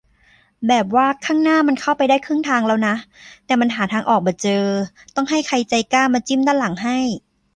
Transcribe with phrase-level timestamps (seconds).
[0.67, 2.95] แบบว่าข้างหน้ามันเข้าไปได้ครึ่งทางแล้วนะ
[3.45, 4.65] แต่มันหาทางออกบ่เจอ
[5.15, 6.97] ต้องให้ใครใจกล้ามาจิ้มด้านหลังให้